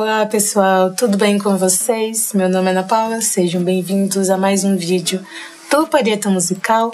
[0.00, 2.32] Olá pessoal, tudo bem com vocês?
[2.32, 5.20] Meu nome é Ana Paula, sejam bem-vindos a mais um vídeo
[5.68, 6.92] do Palheta Musical.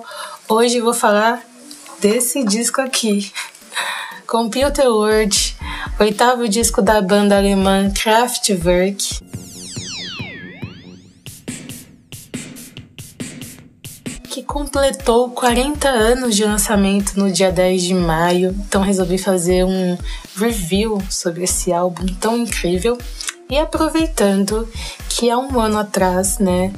[0.48, 1.44] Hoje eu vou falar
[2.00, 3.30] desse disco aqui,
[4.26, 5.54] Computer World,
[6.00, 9.20] oitavo disco da banda alemã Kraftwerk.
[14.34, 19.96] Que completou 40 anos de lançamento no dia 10 de maio, então resolvi fazer um
[20.36, 22.98] review sobre esse álbum tão incrível.
[23.48, 24.68] E aproveitando
[25.08, 26.72] que há um ano atrás, né,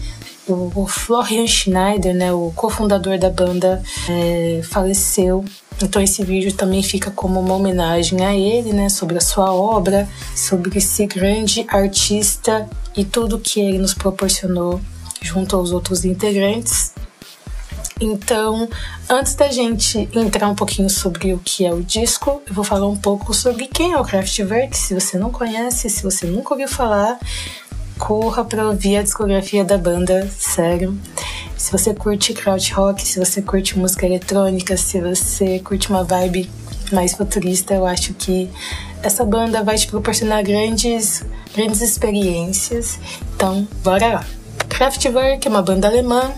[0.47, 5.43] o Florian Schneider, né, o cofundador da banda, é, faleceu.
[5.83, 10.07] Então esse vídeo também fica como uma homenagem a ele, né, sobre a sua obra,
[10.35, 14.79] sobre esse grande artista e tudo que ele nos proporcionou
[15.23, 16.93] junto aos outros integrantes.
[17.99, 18.69] Então,
[19.09, 22.87] antes da gente entrar um pouquinho sobre o que é o disco, eu vou falar
[22.87, 24.77] um pouco sobre quem é o Kraftwerk.
[24.77, 27.19] Se você não conhece, se você nunca ouviu falar,
[27.99, 30.95] corra para ouvir a discografia da banda, sério.
[31.57, 36.51] Se você curte krautrock, se você curte música eletrônica, se você curte uma vibe
[36.93, 38.51] mais futurista, eu acho que
[39.03, 42.99] essa banda vai te proporcionar grandes, grandes experiências.
[43.35, 44.27] Então, bora lá.
[44.69, 46.31] Kraftwerk é uma banda alemã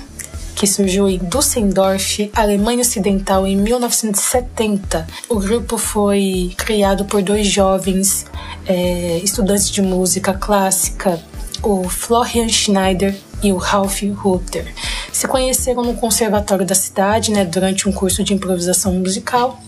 [0.58, 5.06] que surgiu em Düsseldorf, Alemanha Ocidental, em 1970.
[5.28, 8.26] O grupo foi criado por dois jovens
[8.66, 11.20] é, estudantes de música clássica,
[11.62, 14.66] o Florian Schneider e o Ralph Rutter.
[15.12, 19.60] Se conheceram no conservatório da cidade, né, durante um curso de improvisação musical.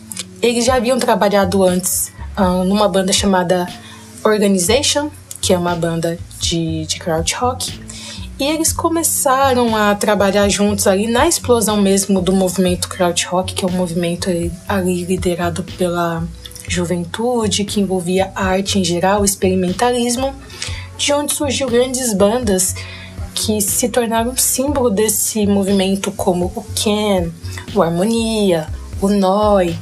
[0.43, 3.69] Eles já haviam trabalhado antes uh, numa banda chamada
[4.25, 5.09] Organization,
[5.41, 7.90] que é uma banda de, de crowd rock.
[8.41, 13.69] E eles começaram a trabalhar juntos ali na explosão mesmo do movimento krautrock, que é
[13.69, 14.31] um movimento
[14.67, 16.27] ali liderado pela
[16.67, 20.35] juventude, que envolvia arte em geral, experimentalismo,
[20.97, 22.75] de onde surgiu grandes bandas
[23.35, 27.31] que se tornaram símbolo desse movimento, como o Ken,
[27.75, 28.69] o Harmonia,
[29.03, 29.77] o Noi,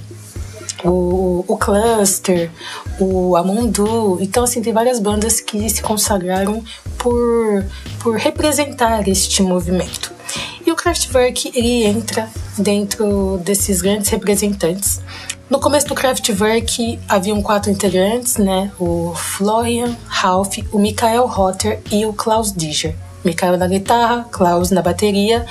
[0.84, 2.50] o, o Cluster,
[2.99, 4.19] o Amundu.
[4.21, 6.62] Então, assim, tem várias bandas que se consagraram
[6.97, 7.65] por,
[8.00, 10.12] por representar este movimento.
[10.66, 15.00] E o Kraftwerk, ele entra dentro desses grandes representantes.
[15.49, 18.71] No começo do Kraftwerk haviam quatro integrantes, né?
[18.78, 22.95] O Florian Ralph, o Michael Rotter e o Klaus Diger.
[23.25, 25.47] Michael na guitarra, Klaus na bateria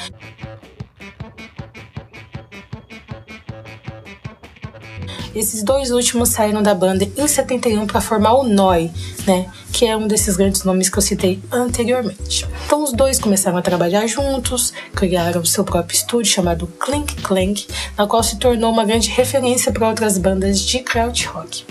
[5.38, 8.90] Esses dois últimos saíram da banda em 71 para formar o Noi,
[9.28, 9.46] né?
[9.78, 12.48] Que é um desses grandes nomes que eu citei anteriormente.
[12.66, 18.08] Então os dois começaram a trabalhar juntos, criaram seu próprio estúdio chamado Clink Clank, na
[18.08, 21.64] qual se tornou uma grande referência para outras bandas de krautrock.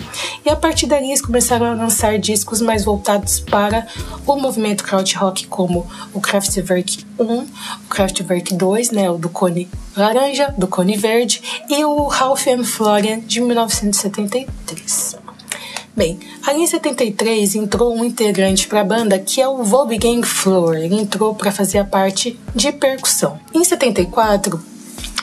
[0.45, 3.85] E a partir daí eles começaram a lançar discos mais voltados para
[4.25, 7.47] o movimento krautrock, como o Kraftwerk 1, o
[7.89, 13.19] Kraftwerk 2, né, o do cone laranja, do cone verde, e o Ralph and Florian
[13.19, 15.26] de 1973.
[15.97, 20.77] Bem, ali em 73 entrou um integrante para a banda que é o Wolfgang Flor.
[20.77, 23.39] Ele entrou para fazer a parte de percussão.
[23.51, 24.63] Em 74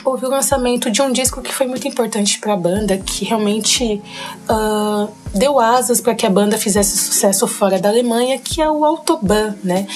[0.03, 4.01] houve o lançamento de um disco que foi muito importante para a banda, que realmente
[4.49, 8.83] uh, deu asas para que a banda fizesse sucesso fora da Alemanha, que é o
[8.83, 9.87] Autobahn, né?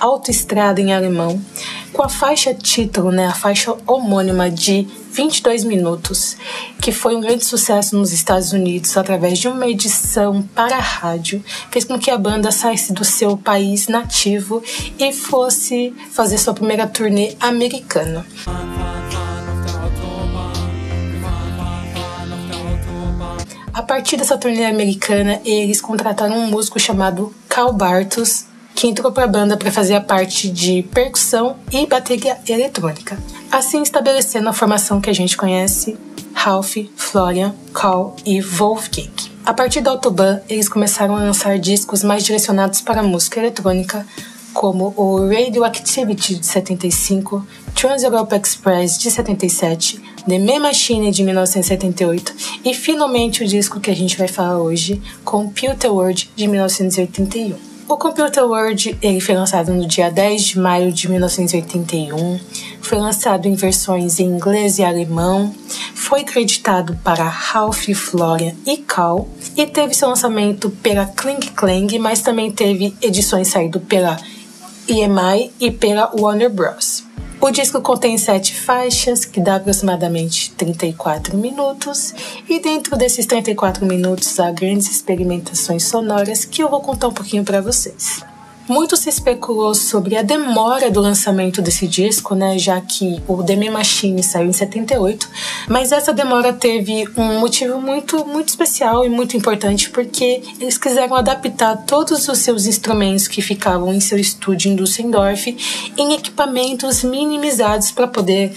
[0.00, 1.40] Autoestrada em alemão,
[1.92, 6.36] com a faixa título, né, a faixa homônima de 22 minutos,
[6.80, 11.42] que foi um grande sucesso nos Estados Unidos através de uma edição para a rádio,
[11.70, 14.62] fez com que a banda saísse do seu país nativo
[14.98, 18.24] e fosse fazer sua primeira turnê americana.
[23.72, 28.47] A partir dessa turnê americana, eles contrataram um músico chamado Cal Bartos
[28.78, 33.18] que entrou para a banda para fazer a parte de percussão e bateria eletrônica,
[33.50, 35.98] assim estabelecendo a formação que a gente conhece
[36.32, 39.10] Ralph, Florian, Carl e Wolfgang.
[39.44, 44.06] A partir da Autobahn, eles começaram a lançar discos mais direcionados para a música eletrônica,
[44.54, 52.32] como o Radioactivity de 75, Trans-Europa Express de 77, The Me Machine de 1978
[52.64, 57.77] e finalmente o disco que a gente vai falar hoje, Computer World de 1981.
[57.88, 62.38] O Computer World ele foi lançado no dia 10 de maio de 1981.
[62.82, 65.54] Foi lançado em versões em inglês e alemão.
[65.94, 69.26] Foi creditado para Ralph, Florian e Cal.
[69.56, 74.18] E teve seu lançamento pela Clink Clang, mas também teve edições saídas pela
[74.86, 77.07] EMI e pela Warner Bros.
[77.40, 82.12] O disco contém sete faixas, que dá aproximadamente 34 minutos,
[82.48, 87.44] e dentro desses 34 minutos há grandes experimentações sonoras que eu vou contar um pouquinho
[87.44, 88.24] para vocês.
[88.68, 93.56] Muito se especulou sobre a demora do lançamento desse disco, né, já que o The
[93.70, 95.26] Machine saiu em 78,
[95.68, 101.16] mas essa demora teve um motivo muito, muito especial e muito importante, porque eles quiseram
[101.16, 105.56] adaptar todos os seus instrumentos que ficavam em seu estúdio em Düsseldorf
[105.96, 108.54] em equipamentos minimizados para poder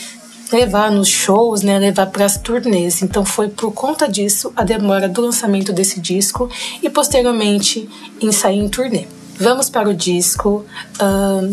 [0.52, 3.02] levar nos shows, né, levar para as turnês.
[3.02, 6.50] Então foi por conta disso a demora do lançamento desse disco
[6.84, 7.88] e posteriormente
[8.20, 9.06] em sair em turnê.
[9.42, 10.64] Vamos para o disco,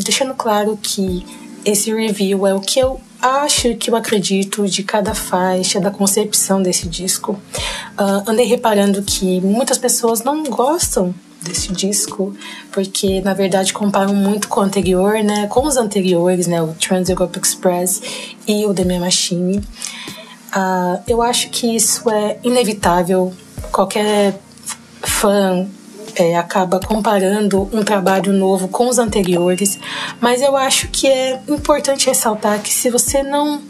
[0.04, 1.24] deixando claro que
[1.64, 6.62] esse review é o que eu acho que eu acredito de cada faixa, da concepção
[6.62, 7.32] desse disco.
[7.98, 12.36] Uh, andei reparando que muitas pessoas não gostam desse disco,
[12.72, 15.46] porque na verdade comparam muito com o anterior, né?
[15.46, 16.60] Com os anteriores, né?
[16.60, 18.02] O Trans Europe Express
[18.46, 19.58] e o The Machine.
[19.58, 23.32] Uh, eu acho que isso é inevitável.
[23.72, 24.38] Qualquer
[25.02, 25.66] fã
[26.16, 29.78] é, acaba comparando um trabalho novo com os anteriores,
[30.20, 33.60] mas eu acho que é importante ressaltar que se você não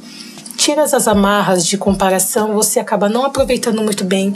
[0.56, 4.34] tira as amarras de comparação, você acaba não aproveitando muito bem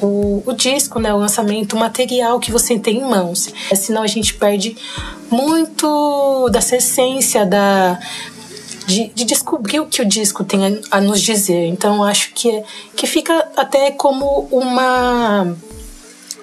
[0.00, 3.52] o, o, disco, né, o lançamento, o material que você tem em mãos.
[3.70, 4.76] É, senão a gente perde
[5.30, 7.98] muito dessa essência da,
[8.86, 11.66] de, de, descobrir o que o disco tem a, a nos dizer.
[11.66, 12.62] Então acho que,
[12.96, 15.54] que fica até como uma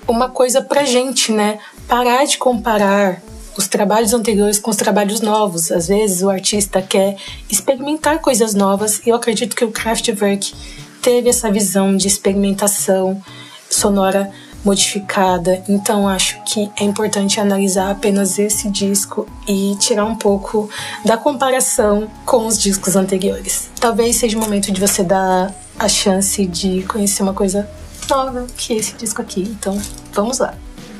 [0.07, 1.59] uma coisa pra gente, né?
[1.87, 3.21] Parar de comparar
[3.57, 5.71] os trabalhos anteriores com os trabalhos novos.
[5.71, 7.15] Às vezes o artista quer
[7.49, 10.53] experimentar coisas novas e eu acredito que o Kraftwerk
[11.01, 13.21] teve essa visão de experimentação
[13.69, 14.31] sonora
[14.63, 15.63] modificada.
[15.69, 20.69] Então acho que é importante analisar apenas esse disco e tirar um pouco
[21.05, 23.69] da comparação com os discos anteriores.
[23.79, 27.69] Talvez seja o momento de você dar a chance de conhecer uma coisa
[28.09, 29.41] nova que esse disco aqui.
[29.41, 29.79] Então,
[30.13, 30.53] vamos lá.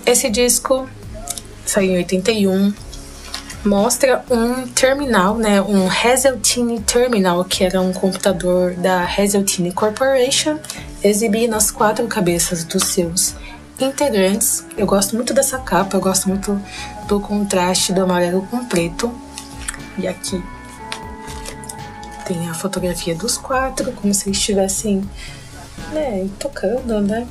[0.05, 0.87] Esse disco
[1.65, 2.73] saiu em 81.
[3.65, 10.59] Mostra um terminal, né, um Hazeltine Terminal, que era um computador da Hazeltine Corporation,
[11.03, 13.33] exibindo as quatro cabeças dos seus
[13.79, 14.63] integrantes.
[14.77, 16.61] Eu gosto muito dessa capa, eu gosto muito
[17.07, 19.11] do contraste do amarelo com preto.
[19.97, 20.43] E aqui
[22.25, 25.07] tem a fotografia dos quatro, como se estivessem
[25.91, 27.27] né, tocando, né?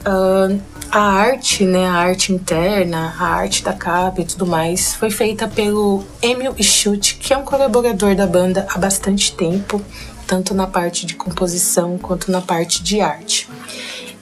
[0.00, 0.60] Uh,
[0.90, 5.46] a arte, né, a arte interna, a arte da capa e tudo mais, foi feita
[5.46, 9.82] pelo Emil Schutt, que é um colaborador da banda há bastante tempo,
[10.26, 13.48] tanto na parte de composição quanto na parte de arte.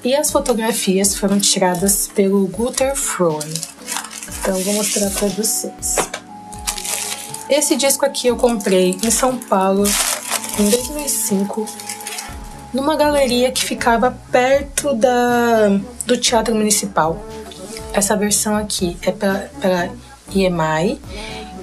[0.03, 3.55] E as fotografias foram tiradas pelo Guter Froen.
[4.41, 5.97] Então vou mostrar para vocês.
[7.49, 9.85] Esse disco aqui eu comprei em São Paulo
[10.59, 11.86] em 2005
[12.73, 15.69] numa galeria que ficava perto da,
[16.05, 17.25] do Teatro Municipal.
[17.93, 19.91] Essa versão aqui é pela, pela
[20.35, 21.01] EMI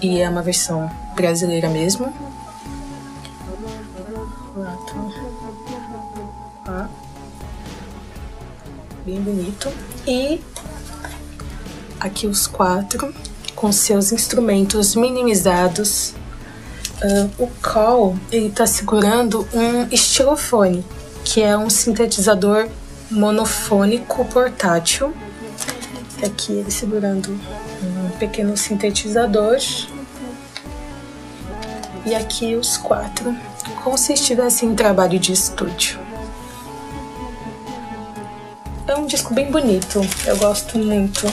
[0.01, 2.13] e é uma versão brasileira mesmo.
[9.05, 9.69] Bem bonito.
[10.07, 10.41] E
[11.99, 13.13] aqui os quatro
[13.53, 16.13] com seus instrumentos minimizados.
[17.03, 20.85] Uh, o Call ele está segurando um estilofone
[21.25, 22.69] que é um sintetizador
[23.11, 25.13] monofônico portátil.
[26.25, 27.37] Aqui ele segurando
[27.81, 29.57] um pequeno sintetizador.
[32.05, 33.35] E aqui os quatro,
[33.83, 35.99] como se estivesse em trabalho de estúdio.
[38.85, 41.25] É um disco bem bonito, eu gosto muito.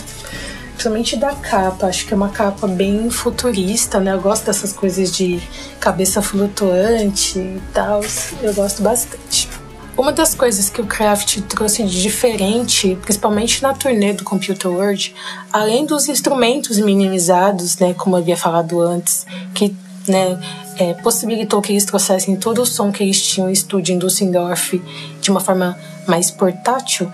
[0.80, 4.14] Principalmente da capa, acho que é uma capa bem futurista, né?
[4.14, 5.38] Eu gosto dessas coisas de
[5.78, 8.00] cabeça flutuante e tal.
[8.42, 9.46] Eu gosto bastante.
[9.94, 15.14] Uma das coisas que o Kraft trouxe de diferente, principalmente na turnê do Computer World,
[15.52, 19.76] além dos instrumentos minimizados, né, como eu havia falado antes, que
[20.08, 20.40] né,
[20.78, 24.80] é, possibilitou que eles trouxessem todo o som que eles tinham em estúdio em Düsseldorf
[25.20, 27.12] de uma forma mais portátil,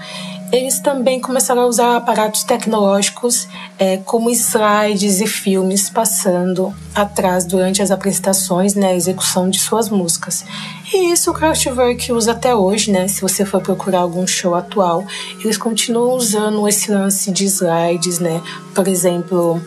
[0.52, 3.48] eles também começaram a usar aparatos tecnológicos
[3.78, 9.88] é, como slides e filmes passando atrás durante as apresentações, né, a execução de suas
[9.88, 10.44] músicas.
[10.92, 13.08] E isso o Kraftwerk usa até hoje, né?
[13.08, 15.04] Se você for procurar algum show atual,
[15.42, 18.40] eles continuam usando esse lance de slides, né?
[18.72, 19.60] Por exemplo,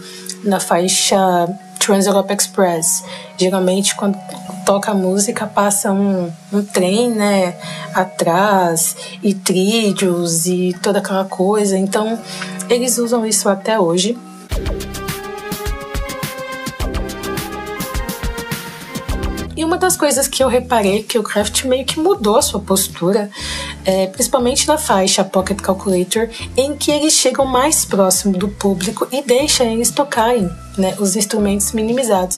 [0.43, 1.17] na faixa
[1.79, 3.03] Trans Europe Express.
[3.37, 4.17] Geralmente, quando
[4.65, 7.55] toca música, passa um, um trem, né,
[7.93, 11.77] atrás, e trilhos e toda aquela coisa.
[11.77, 12.19] Então,
[12.69, 14.15] eles usam isso até hoje.
[19.79, 23.31] das coisas que eu reparei que o Kraft meio que mudou a sua postura,
[23.85, 29.21] é, principalmente na faixa Pocket Calculator, em que eles chegam mais próximo do público e
[29.21, 32.37] deixam eles tocarem né, os instrumentos minimizados.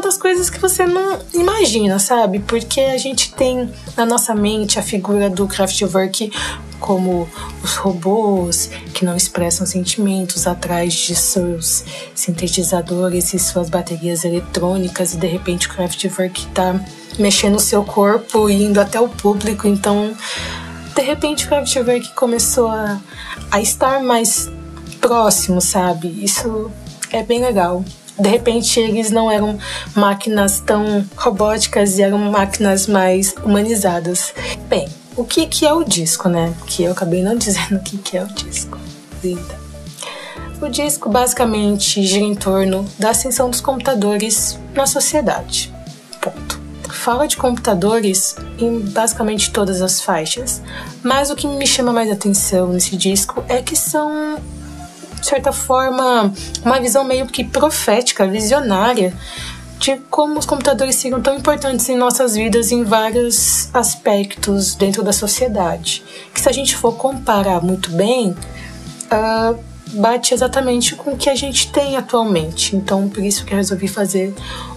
[0.00, 2.38] Das coisas que você não imagina, sabe?
[2.38, 6.32] Porque a gente tem na nossa mente a figura do Kraftwerk
[6.80, 7.28] como
[7.62, 15.18] os robôs que não expressam sentimentos atrás de seus sintetizadores e suas baterias eletrônicas e
[15.18, 16.80] de repente o Kraftwerk está
[17.18, 20.16] mexendo o seu corpo e indo até o público, então
[20.94, 22.98] de repente o Kraftwerk começou a,
[23.50, 24.48] a estar mais
[25.00, 26.08] próximo, sabe?
[26.24, 26.70] Isso
[27.10, 27.84] é bem legal.
[28.18, 29.58] De repente eles não eram
[29.94, 34.32] máquinas tão robóticas e eram máquinas mais humanizadas.
[34.68, 36.54] Bem, o que, que é o disco, né?
[36.66, 38.78] Que eu acabei não dizendo o que, que é o disco.
[39.22, 39.58] Linda.
[40.60, 45.72] O disco basicamente gira em torno da ascensão dos computadores na sociedade.
[46.20, 46.60] Ponto.
[46.92, 50.60] Fala de computadores em basicamente todas as faixas,
[51.02, 54.38] mas o que me chama mais atenção nesse disco é que são,
[55.20, 56.32] de certa forma,
[56.64, 59.12] uma visão meio que profética, visionária
[59.78, 65.12] de como os computadores seriam tão importantes em nossas vidas em vários aspectos dentro da
[65.12, 66.02] sociedade.
[66.34, 68.30] Que se a gente for comparar muito bem,
[69.12, 69.58] uh,
[69.92, 72.76] bate exatamente com o que a gente tem atualmente.
[72.76, 74.34] Então, por isso que eu resolvi fazer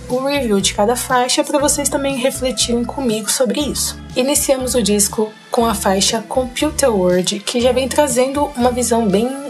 [0.07, 3.97] o review de cada faixa para vocês também refletirem comigo sobre isso.
[4.15, 9.40] Iniciamos o disco com a faixa Computer World, que já vem trazendo uma visão bem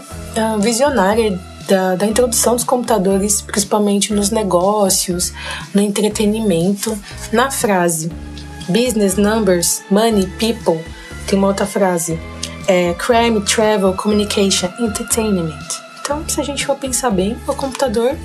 [0.60, 5.32] visionária da, da introdução dos computadores, principalmente nos negócios,
[5.74, 6.98] no entretenimento,
[7.32, 8.10] na frase
[8.68, 10.82] business, numbers, money, people,
[11.26, 12.18] tem uma outra frase,
[12.66, 15.58] é crime, travel, communication, entertainment.
[16.00, 18.16] Então, se a gente for pensar bem, o computador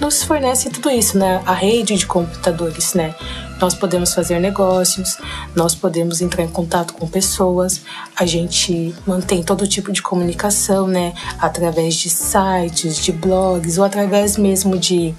[0.00, 1.42] nos fornece tudo isso, né?
[1.46, 3.14] A rede de computadores, né?
[3.62, 5.18] Nós podemos fazer negócios,
[5.54, 7.80] nós podemos entrar em contato com pessoas,
[8.16, 11.14] a gente mantém todo tipo de comunicação, né?
[11.38, 15.14] Através de sites, de blogs ou através mesmo de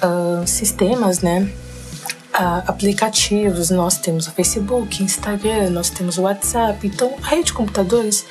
[0.00, 1.52] uh, sistemas, né?
[2.34, 6.86] Uh, aplicativos, nós temos o Facebook, Instagram, nós temos o WhatsApp.
[6.86, 8.24] Então, a rede de computadores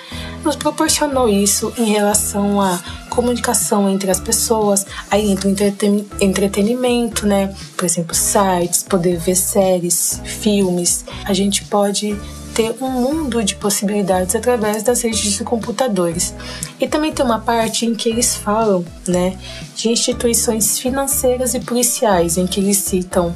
[0.44, 2.80] nos proporcionou isso em relação à
[3.10, 7.54] comunicação entre as pessoas, aí entra o entreten entretenimento, né?
[7.76, 11.04] Por exemplo, sites, poder ver séries, filmes.
[11.26, 12.18] A gente pode
[12.54, 16.34] ter um mundo de possibilidades através das redes de computadores.
[16.80, 19.38] E também tem uma parte em que eles falam, né,
[19.76, 23.34] de instituições financeiras e policiais, em que eles citam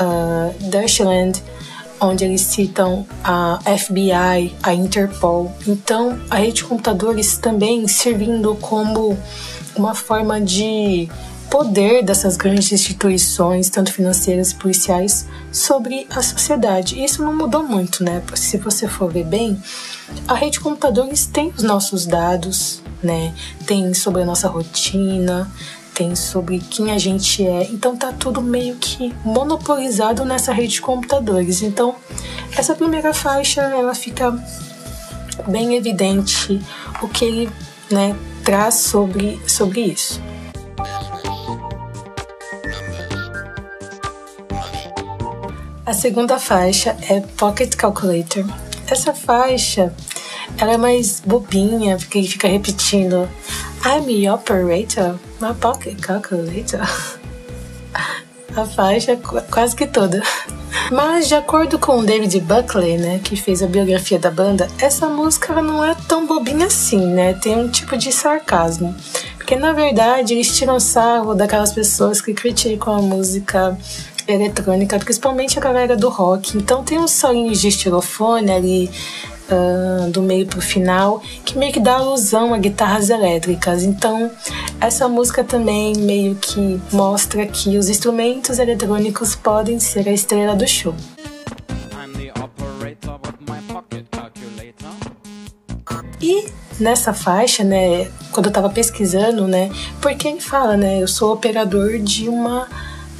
[0.00, 1.42] uh, Deutschland,
[2.00, 5.54] onde eles citam a FBI, a Interpol.
[5.66, 9.18] Então, a rede de computadores também servindo como
[9.76, 11.08] uma forma de
[11.50, 17.02] poder dessas grandes instituições, tanto financeiras e policiais, sobre a sociedade.
[17.02, 18.22] Isso não mudou muito, né?
[18.34, 19.60] Se você for ver bem,
[20.28, 23.34] a rede de computadores tem os nossos dados, né?
[23.66, 25.50] Tem sobre a nossa rotina,
[26.00, 27.64] tem sobre quem a gente é.
[27.64, 31.60] Então tá tudo meio que monopolizado nessa rede de computadores.
[31.60, 31.94] Então,
[32.56, 34.32] essa primeira faixa, ela fica
[35.46, 36.58] bem evidente
[37.02, 37.50] o que ele,
[37.90, 40.22] né, traz sobre sobre isso.
[45.84, 48.46] A segunda faixa é Pocket Calculator.
[48.90, 49.92] Essa faixa
[50.56, 53.28] ela é mais bobinha, porque ele fica repetindo
[53.82, 56.82] I'm the operator, my pocket calculator.
[58.56, 59.16] A faixa
[59.50, 60.22] quase que toda.
[60.90, 65.62] Mas de acordo com David Buckley, né, que fez a biografia da banda, essa música
[65.62, 67.32] não é tão bobinha assim, né?
[67.34, 68.94] Tem um tipo de sarcasmo.
[69.36, 73.78] Porque na verdade eles tiram sarro daquelas pessoas que criticam a música
[74.26, 76.56] eletrônica, principalmente a galera do rock.
[76.56, 78.90] Então tem uns solinhos de estilofone ali
[79.54, 83.82] uh, do meio pro final, que meio que dá alusão a guitarras elétricas.
[83.82, 84.30] Então,
[84.80, 90.66] essa música também meio que mostra que os instrumentos eletrônicos podem ser a estrela do
[90.66, 90.94] show.
[96.22, 96.46] E
[96.78, 101.98] nessa faixa, né, quando eu tava pesquisando, né, porque ele fala, né, eu sou operador
[101.98, 102.68] de uma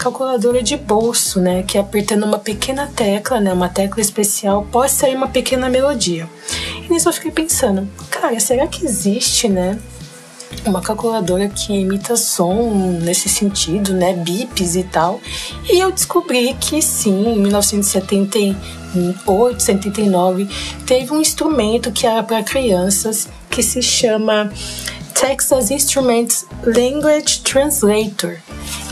[0.00, 5.14] calculadora de bolso, né, que apertando uma pequena tecla, né, uma tecla especial, pode sair
[5.14, 6.26] uma pequena melodia.
[6.82, 9.78] E nisso eu fiquei pensando, cara, será que existe, né,
[10.64, 15.20] uma calculadora que imita som nesse sentido, né, bips e tal?
[15.68, 20.48] E eu descobri que sim, em 1978, 79,
[20.86, 24.50] teve um instrumento que era para crianças que se chama
[25.12, 28.38] Texas Instruments Language Translator,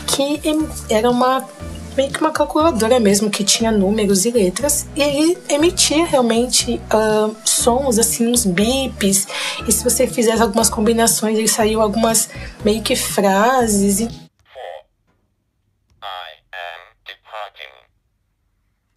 [0.09, 0.41] que
[0.89, 1.47] era uma
[1.95, 7.35] meio que uma calculadora mesmo que tinha números e letras e ele emitia realmente uh,
[7.43, 9.27] sons assim uns bips
[9.67, 12.29] e se você fizesse algumas combinações ele saiu algumas
[12.63, 14.29] meio que frases e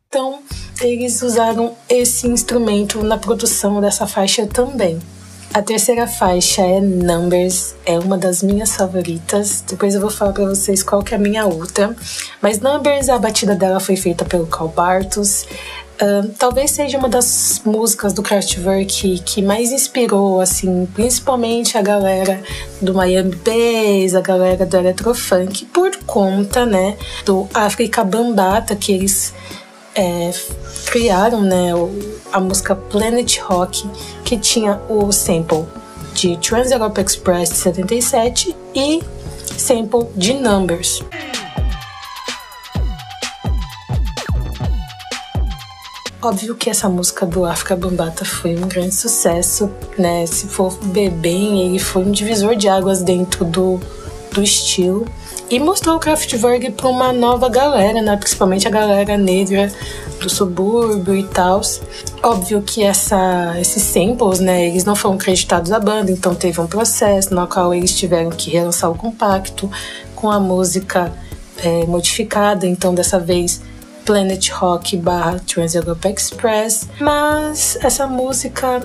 [0.08, 0.42] então
[0.80, 5.00] eles usaram esse instrumento na produção dessa faixa também.
[5.54, 9.62] A terceira faixa é Numbers, é uma das minhas favoritas.
[9.68, 11.94] Depois eu vou falar para vocês qual que é a minha outra.
[12.40, 15.46] Mas Numbers, a batida dela foi feita pelo Carl Bartos.
[16.00, 22.42] Uh, talvez seja uma das músicas do Kraftwerk que mais inspirou, assim, principalmente a galera
[22.80, 29.34] do Miami Bass, a galera do Electrofunk, por conta, né, do África Bambata que eles
[29.94, 30.30] é,
[30.86, 31.70] criaram né,
[32.32, 33.88] a música Planet Rock,
[34.24, 35.66] que tinha o sample
[36.14, 39.02] de Trans-Europe Express de 77 e
[39.56, 41.02] sample de Numbers.
[46.20, 49.68] Óbvio que essa música do África Bambata foi um grande sucesso,
[49.98, 50.24] né?
[50.26, 53.80] Se for ver bem, ele foi um divisor de águas dentro do,
[54.30, 55.04] do estilo
[55.50, 58.16] e mostrou o Kraftwerk para uma nova galera, né?
[58.16, 59.70] principalmente a galera negra
[60.20, 61.60] do subúrbio e tal.
[62.22, 66.66] Óbvio que essa, esses samples, né, eles não foram creditados à banda, então teve um
[66.66, 69.70] processo no qual eles tiveram que relançar o compacto
[70.14, 71.12] com a música
[71.58, 73.60] é, modificada, então dessa vez
[74.04, 78.82] Planet Rock barra Trans Europe Express, mas essa música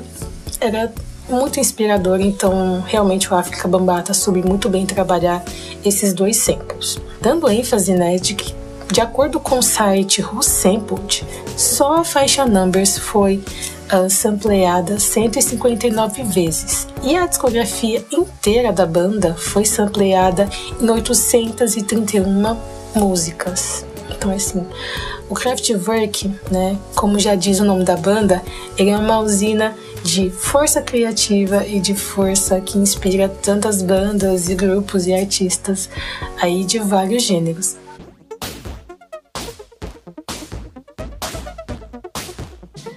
[0.59, 0.91] era
[1.29, 5.43] muito inspirador, então realmente o África Bambata soube muito bem trabalhar
[5.83, 6.99] esses dois samples.
[7.21, 8.55] Dando ênfase, né, de que
[8.91, 11.25] de acordo com o site Who Sampled,
[11.57, 13.43] só a faixa Numbers foi
[13.91, 20.49] uh, sampleada 159 vezes e a discografia inteira da banda foi sampleada
[20.81, 22.57] em 831
[22.95, 23.85] músicas.
[24.09, 24.65] Então, assim,
[25.29, 28.41] o Kraftwerk, né, como já diz o nome da banda,
[28.77, 29.75] ele é uma usina
[30.07, 35.89] de força criativa e de força que inspira tantas bandas e grupos e artistas
[36.41, 37.75] aí de vários gêneros.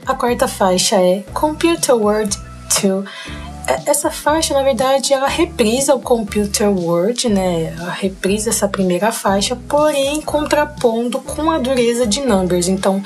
[0.06, 2.36] A quarta faixa é Computer World
[2.80, 3.49] 2 é,
[3.86, 7.74] essa faixa, na verdade, ela reprisa o Computer World, né?
[7.76, 12.68] Ela reprisa essa primeira faixa, porém contrapondo com a dureza de Numbers.
[12.68, 13.02] Então,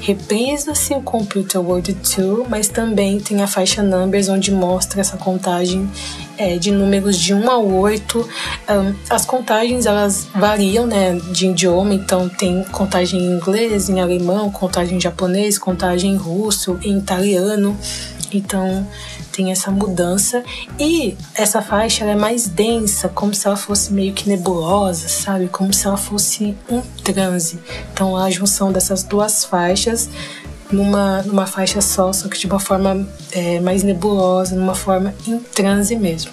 [0.00, 5.88] reprisa-se o Computer World 2, mas também tem a faixa Numbers, onde mostra essa contagem
[6.36, 8.18] é, de números de 1 a 8.
[8.18, 14.50] Um, as contagens elas variam né, de idioma, então tem contagem em inglês, em alemão,
[14.50, 17.76] contagem em japonês, contagem em russo, em italiano.
[18.36, 18.86] Então
[19.30, 20.42] tem essa mudança
[20.78, 25.48] e essa faixa é mais densa, como se ela fosse meio que nebulosa, sabe?
[25.48, 27.58] Como se ela fosse um transe.
[27.92, 30.08] Então a junção dessas duas faixas
[30.70, 35.38] numa, numa faixa só, só que de uma forma é, mais nebulosa, numa forma em
[35.38, 36.32] transe mesmo.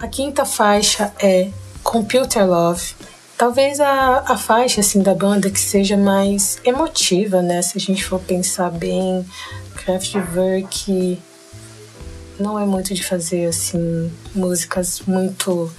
[0.00, 1.48] A quinta faixa é
[1.82, 2.97] Computer Love
[3.38, 7.62] Talvez a, a faixa assim da banda que seja mais emotiva, né?
[7.62, 9.24] Se a gente for pensar bem,
[9.76, 11.22] Kraftwerk
[12.38, 15.70] não é muito de fazer assim músicas muito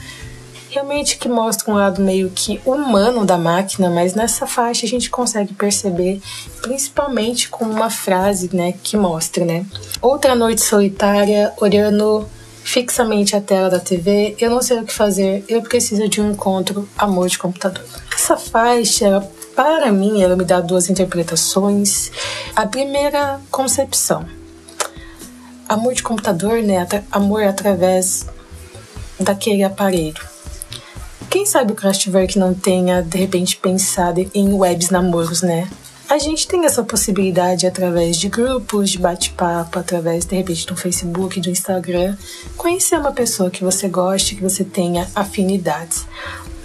[0.70, 5.10] realmente que mostram um lado meio que humano da máquina, mas nessa faixa a gente
[5.10, 6.22] consegue perceber,
[6.62, 9.66] principalmente com uma frase, né, que mostra, né?
[10.02, 12.26] Outra noite solitária, olhando
[12.70, 16.32] fixamente a tela da TV, eu não sei o que fazer, eu preciso de um
[16.32, 17.84] encontro amor de computador.
[18.14, 22.12] Essa faixa, para mim, ela me dá duas interpretações.
[22.56, 24.24] A primeira concepção.
[25.68, 26.88] Amor de computador, né?
[27.12, 28.28] Amor através
[29.20, 30.24] daquele aparelho.
[31.28, 35.68] Quem sabe o Kraftwerk não tenha, de repente, pensado em webs namoros, né?
[36.10, 41.40] A gente tem essa possibilidade através de grupos, de bate-papo, através de repente do Facebook,
[41.40, 42.18] do Instagram,
[42.58, 46.08] conhecer uma pessoa que você goste, que você tenha afinidades.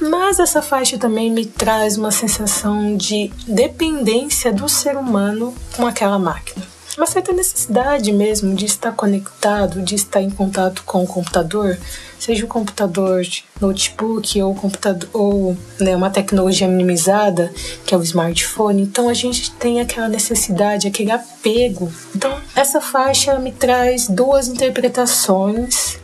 [0.00, 6.18] Mas essa faixa também me traz uma sensação de dependência do ser humano com aquela
[6.18, 11.78] máquina uma certa necessidade mesmo de estar conectado, de estar em contato com o computador,
[12.18, 13.22] seja o computador
[13.60, 17.52] notebook ou computador ou né, uma tecnologia minimizada,
[17.84, 18.82] que é o smartphone.
[18.82, 21.92] Então a gente tem aquela necessidade, aquele apego.
[22.14, 25.98] Então essa faixa me traz duas interpretações.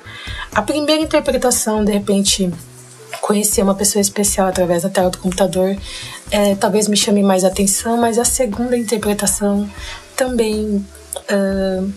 [0.52, 2.52] A primeira interpretação, de repente,
[3.20, 5.76] conhecer uma pessoa especial através da tela do computador
[6.30, 9.68] é, talvez me chame mais atenção, mas a segunda interpretação
[10.20, 10.84] também
[11.16, 11.92] uh,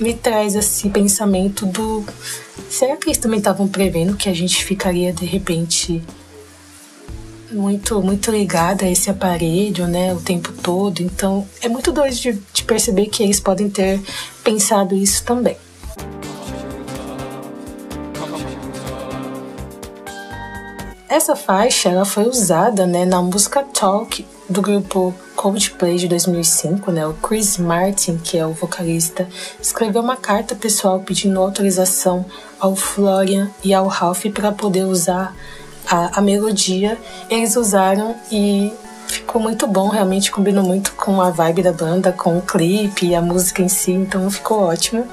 [0.00, 2.06] me traz esse pensamento do
[2.70, 6.02] será que eles também estavam prevendo que a gente ficaria de repente
[7.52, 11.02] muito muito ligada a esse aparelho, né, o tempo todo.
[11.02, 14.00] Então é muito doido de, de perceber que eles podem ter
[14.42, 15.58] pensado isso também.
[21.10, 25.14] Essa faixa ela foi usada né, na música Talk do grupo
[25.46, 27.06] Coldplay de 2005, né?
[27.06, 29.28] O Chris Martin, que é o vocalista,
[29.62, 32.26] escreveu uma carta pessoal pedindo autorização
[32.58, 35.36] ao Florian e ao Ralph para poder usar
[35.88, 36.98] a, a melodia.
[37.30, 38.72] Eles usaram e
[39.06, 43.14] ficou muito bom, realmente combinou muito com a vibe da banda, com o clipe e
[43.14, 45.06] a música em si, então ficou ótimo.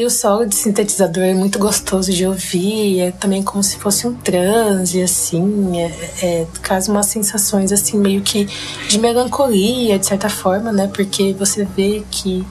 [0.00, 4.08] E o solo de sintetizador é muito gostoso de ouvir, é também como se fosse
[4.08, 8.46] um transe, assim, é, é, traz umas sensações, assim, meio que
[8.88, 10.86] de melancolia, de certa forma, né?
[10.86, 12.42] Porque você vê que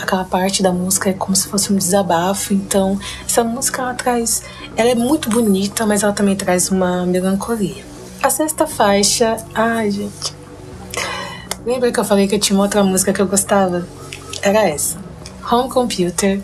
[0.00, 4.42] aquela parte da música é como se fosse um desabafo, então essa música, ela traz,
[4.76, 7.84] ela é muito bonita, mas ela também traz uma melancolia.
[8.20, 10.34] A sexta faixa, ai, gente...
[11.64, 13.86] Lembra que eu falei que eu tinha uma outra música que eu gostava?
[14.42, 14.98] Era essa.
[15.48, 16.42] Home Computer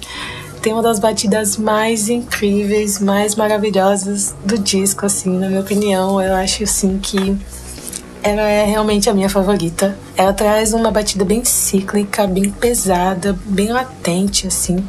[0.63, 6.23] tem uma das batidas mais incríveis, mais maravilhosas do disco, assim, na minha opinião.
[6.23, 7.37] Eu acho, assim, que
[8.23, 9.99] ela é realmente a minha favorita.
[10.17, 14.87] Ela traz uma batida bem cíclica, bem pesada, bem latente, assim.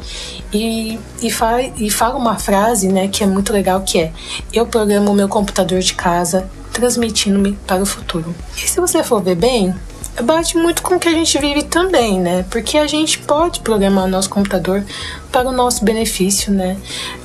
[0.52, 4.12] E, e, fala, e fala uma frase, né, que é muito legal, que é
[4.52, 8.32] Eu programo o meu computador de casa, transmitindo-me para o futuro.
[8.56, 9.74] E se você for ver bem,
[10.22, 12.44] bate muito com o que a gente vive também, né?
[12.50, 14.84] Porque a gente pode programar o nosso computador
[15.32, 16.76] para o nosso benefício, né?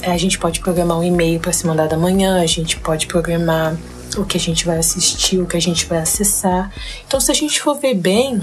[0.02, 3.76] A gente pode programar um e-mail para se mandar da manhã, a gente pode programar
[4.18, 6.72] o que a gente vai assistir, o que a gente vai acessar.
[7.08, 8.42] Então, se a gente for ver bem,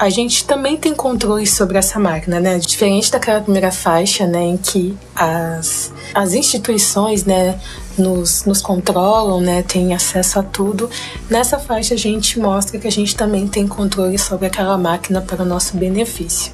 [0.00, 2.58] a gente também tem controle sobre essa máquina, né?
[2.58, 7.60] Diferente daquela primeira faixa, né, em que as, as instituições, né,
[7.98, 10.88] nos, nos controlam, né, têm acesso a tudo.
[11.28, 15.42] Nessa faixa a gente mostra que a gente também tem controle sobre aquela máquina para
[15.42, 16.50] o nosso benefício.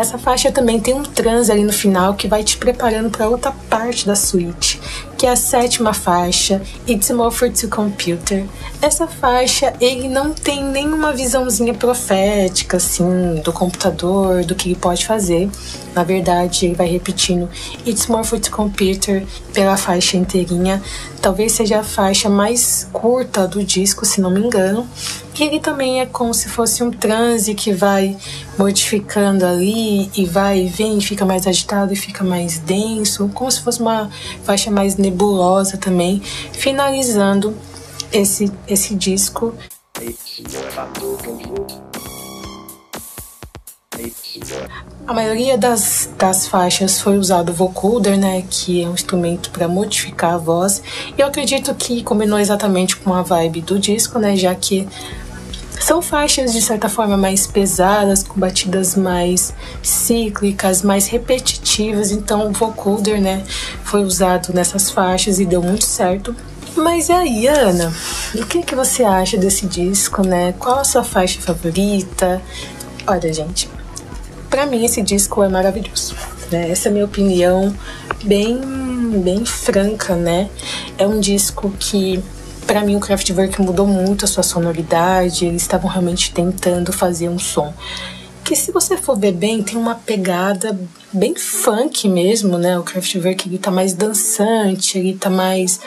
[0.00, 3.52] Essa faixa também tem um transe ali no final que vai te preparando para outra
[3.68, 4.80] parte da suíte
[5.20, 8.46] que é a sétima faixa, It's More for to Computer.
[8.80, 15.06] Essa faixa, ele não tem nenhuma visãozinha profética, assim, do computador, do que ele pode
[15.06, 15.50] fazer.
[15.94, 17.50] Na verdade, ele vai repetindo
[17.86, 20.82] It's More for to Computer pela faixa inteirinha.
[21.20, 24.88] Talvez seja a faixa mais curta do disco, se não me engano.
[25.40, 28.14] E ele também é como se fosse um transe que vai
[28.58, 33.62] modificando ali e vai e vem, fica mais agitado e fica mais denso, como se
[33.62, 34.10] fosse uma
[34.44, 36.20] faixa mais nebulosa também,
[36.52, 37.56] finalizando
[38.12, 39.54] esse, esse disco.
[45.06, 49.66] A maioria das, das faixas foi usado o vocoder, né, que é um instrumento para
[49.66, 50.82] modificar a voz.
[51.16, 54.86] E eu acredito que combinou exatamente com a vibe do disco, né, já que
[55.78, 59.52] são faixas de certa forma mais pesadas, com batidas mais
[59.82, 62.10] cíclicas, mais repetitivas.
[62.10, 63.44] Então o vocoder, né,
[63.84, 66.34] foi usado nessas faixas e deu muito certo.
[66.76, 67.92] Mas aí, Ana?
[68.34, 70.54] O que, que você acha desse disco, né?
[70.58, 72.40] Qual a sua faixa favorita?
[73.06, 73.68] Olha, gente,
[74.48, 76.14] para mim esse disco é maravilhoso.
[76.50, 76.70] Né?
[76.70, 77.74] Essa é a minha opinião
[78.24, 78.60] bem,
[79.22, 80.48] bem franca, né?
[80.98, 82.22] É um disco que
[82.70, 87.36] para mim o Kraftwerk mudou muito a sua sonoridade, eles estavam realmente tentando fazer um
[87.36, 87.74] som
[88.44, 90.76] que se você for ver bem, tem uma pegada
[91.12, 92.76] bem funk mesmo, né?
[92.76, 95.80] O Kraftwerk ele tá mais dançante, ele tá mais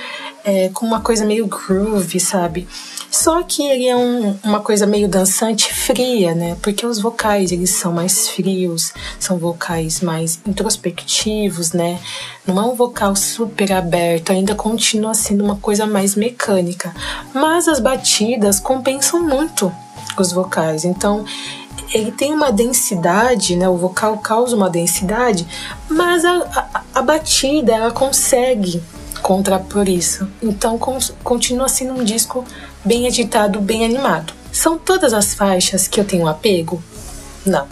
[0.45, 2.65] é, com uma coisa meio groove, sabe?
[3.13, 6.57] Só que ele é um, uma coisa meio dançante fria, né?
[6.63, 11.99] Porque os vocais eles são mais frios, são vocais mais introspectivos, né?
[12.43, 16.91] Não é um vocal super aberto, ainda continua sendo uma coisa mais mecânica.
[17.35, 19.71] Mas as batidas compensam muito
[20.17, 20.83] os vocais.
[20.83, 21.23] Então,
[21.93, 23.69] ele tem uma densidade, né?
[23.69, 25.45] O vocal causa uma densidade,
[25.87, 26.31] mas a,
[26.73, 28.81] a, a batida ela consegue
[29.23, 30.27] contrapor isso.
[30.41, 30.77] Então
[31.23, 32.43] continua sendo um disco
[32.83, 34.33] bem agitado, bem animado.
[34.51, 36.83] São todas as faixas que eu tenho apego?
[37.45, 37.67] Não.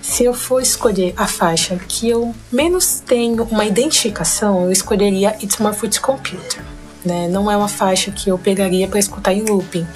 [0.00, 5.58] Se eu for escolher a faixa que eu menos tenho uma identificação, eu escolheria It's
[5.58, 6.62] My Foot Computer.
[7.04, 7.28] Né?
[7.28, 9.86] Não é uma faixa que eu pegaria para escutar em looping.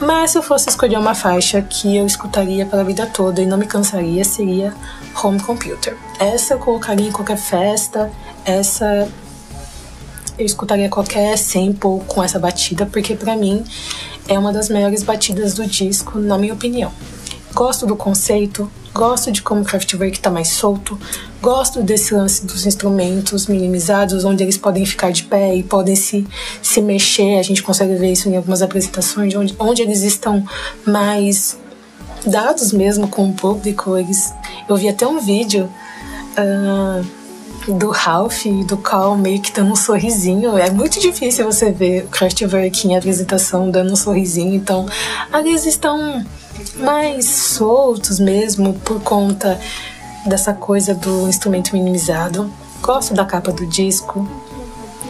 [0.00, 3.58] Mas se eu fosse escolher uma faixa que eu escutaria pela vida toda e não
[3.58, 4.72] me cansaria, seria
[5.22, 5.96] Home Computer.
[6.20, 8.10] Essa eu colocaria em qualquer festa,
[8.44, 9.08] essa
[10.38, 13.64] eu escutaria qualquer sample com essa batida, porque para mim
[14.28, 16.92] é uma das melhores batidas do disco, na minha opinião.
[17.52, 20.98] Gosto do conceito, gosto de como o Kraftwerk tá mais solto,
[21.42, 26.26] gosto desse lance dos instrumentos minimizados, onde eles podem ficar de pé e podem se,
[26.62, 27.38] se mexer.
[27.38, 30.46] A gente consegue ver isso em algumas apresentações, onde, onde eles estão
[30.86, 31.58] mais
[32.24, 33.96] dados mesmo com o público.
[33.96, 34.32] Eles,
[34.68, 35.68] eu vi até um vídeo.
[36.36, 37.17] Uh,
[37.72, 40.56] do Ralph e do Carl meio que dando um sorrisinho.
[40.56, 44.54] É muito difícil você ver o Kraftwerk em apresentação dando um sorrisinho.
[44.54, 44.86] Então,
[45.34, 46.24] eles estão
[46.76, 49.60] mais soltos mesmo por conta
[50.26, 52.50] dessa coisa do instrumento minimizado.
[52.80, 54.28] Gosto da capa do disco,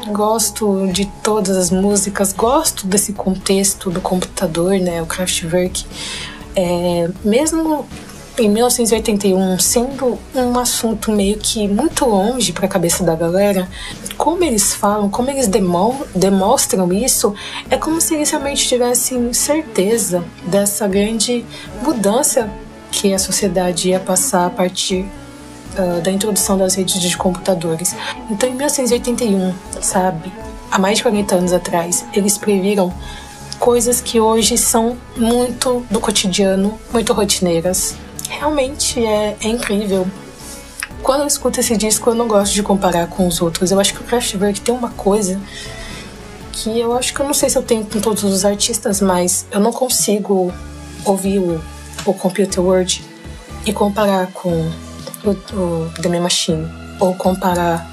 [0.08, 5.84] gosto de todas as músicas, gosto desse contexto do computador, né, o Kraftwerk.
[6.56, 7.86] É, mesmo
[8.42, 13.68] em 1981, sendo um assunto meio que muito longe para a cabeça da galera,
[14.16, 17.34] como eles falam, como eles demo demonstram isso,
[17.70, 21.44] é como se eles realmente tivessem certeza dessa grande
[21.82, 22.50] mudança
[22.90, 25.06] que a sociedade ia passar a partir
[25.76, 27.94] uh, da introdução das redes de computadores.
[28.30, 30.32] Então, em 1981, sabe,
[30.70, 32.92] há mais de 40 anos atrás, eles previram
[33.58, 37.96] coisas que hoje são muito do cotidiano, muito rotineiras,
[38.28, 40.06] realmente é, é incrível.
[41.02, 43.70] Quando eu escuto esse disco, eu não gosto de comparar com os outros.
[43.70, 45.40] Eu acho que o Kraftwerk tem uma coisa
[46.52, 49.46] que eu acho que eu não sei se eu tenho com todos os artistas, mas
[49.50, 50.52] eu não consigo
[51.04, 51.62] ouvir o,
[52.04, 53.04] o Computer World
[53.64, 54.50] e comparar com
[55.24, 57.88] o, o The Machine ou comparar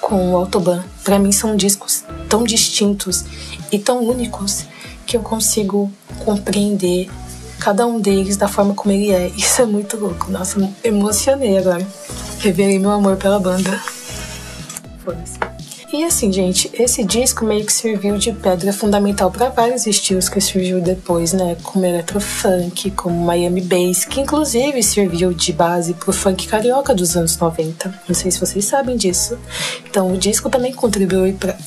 [0.00, 0.82] com o Autobahn.
[1.04, 3.24] Para mim são discos tão distintos
[3.70, 4.64] e tão únicos
[5.06, 5.90] que eu consigo
[6.24, 7.08] compreender
[7.58, 9.28] cada um deles da forma como ele é.
[9.36, 10.30] Isso é muito louco.
[10.30, 11.86] Nossa, emocionei agora.
[12.40, 13.80] Revelei meu amor pela banda.
[15.90, 20.38] E assim, gente, esse disco meio que serviu de pedra fundamental para vários estilos que
[20.38, 21.56] surgiu depois, né?
[21.62, 27.38] Como electrofunk, como Miami Bass, que inclusive serviu de base pro funk carioca dos anos
[27.38, 28.02] 90.
[28.06, 29.38] Não sei se vocês sabem disso.
[29.88, 30.74] Então, o disco também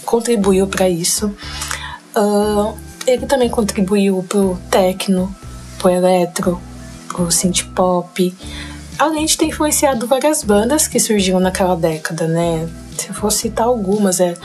[0.06, 1.34] contribuiu para isso.
[2.16, 2.78] Uh,
[3.08, 5.36] ele também contribuiu pro techno,
[5.82, 6.62] pro eletro,
[7.08, 8.38] pro synth pop,
[9.00, 12.70] além de ter influenciado várias bandas que surgiram naquela década, né?
[12.98, 14.36] Se eu for citar algumas, é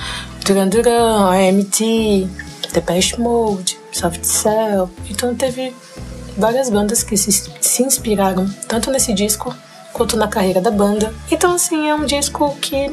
[0.47, 2.27] Duran Duran, AMT,
[2.73, 4.89] Depeche Mode, Soft Cell.
[5.11, 5.75] Então teve
[6.39, 9.55] várias bandas que se, se inspiraram tanto nesse disco
[9.93, 11.13] quanto na carreira da banda.
[11.31, 12.91] Então assim, é um disco que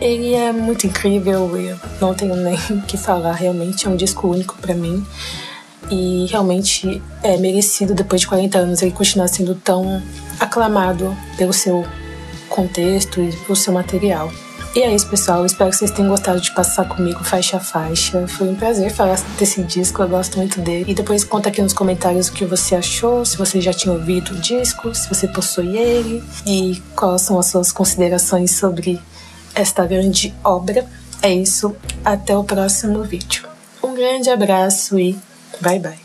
[0.00, 4.26] ele é muito incrível, eu não tenho nem o que falar, realmente é um disco
[4.28, 5.06] único para mim
[5.92, 10.02] e realmente é merecido depois de 40 anos ele continuar sendo tão
[10.40, 11.84] aclamado pelo seu
[12.48, 14.32] contexto e pelo seu material.
[14.74, 15.44] E é isso, pessoal.
[15.44, 18.26] Espero que vocês tenham gostado de passar comigo faixa a faixa.
[18.26, 20.92] Foi um prazer falar desse disco, eu gosto muito dele.
[20.92, 24.32] E depois conta aqui nos comentários o que você achou, se você já tinha ouvido
[24.32, 28.98] o disco, se você possui ele e quais são as suas considerações sobre
[29.54, 30.86] esta grande obra.
[31.20, 33.46] É isso, até o próximo vídeo.
[33.82, 35.18] Um grande abraço e
[35.60, 36.01] bye bye.